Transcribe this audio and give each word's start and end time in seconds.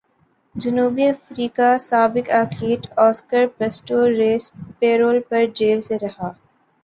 جنوبی 0.55 1.05
افریقہ 1.05 1.67
سابق 1.79 2.29
ایتھلیٹ 2.29 2.87
اسکر 2.99 3.45
پسٹوریس 3.57 4.49
پیرول 4.79 5.19
پر 5.29 5.45
جیل 5.55 5.81
سے 5.81 5.97
رہا 5.97 6.31